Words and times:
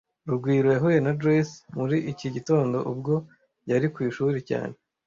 Rugwiro 0.29 0.67
yahuye 0.75 0.99
na 1.01 1.11
Joyce 1.19 1.55
muri 1.77 1.97
iki 2.11 2.27
gitondo 2.35 2.77
ubwo 2.91 3.13
yari 3.69 3.87
ku 3.93 3.99
ishuri 4.09 4.39
cyane 4.49 4.75